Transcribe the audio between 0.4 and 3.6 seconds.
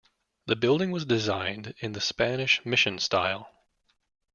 The building was designed in the Spanish Mission style.